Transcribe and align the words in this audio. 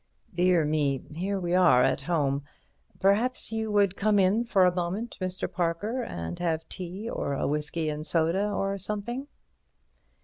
"Dear 0.33 0.65
me, 0.65 1.05
here 1.15 1.39
we 1.39 1.53
are 1.53 1.83
at 1.83 2.01
home. 2.01 2.43
Perhaps 2.99 3.51
you 3.51 3.71
would 3.71 3.95
come 3.95 4.17
in 4.17 4.43
for 4.45 4.65
a 4.65 4.73
moment, 4.73 5.15
Mr. 5.21 5.47
Parker, 5.47 6.01
and 6.01 6.39
have 6.39 6.67
tea 6.69 7.07
or 7.07 7.33
a 7.33 7.45
whisky 7.45 7.87
and 7.87 8.03
soda 8.03 8.49
or 8.49 8.79
something." 8.79 9.27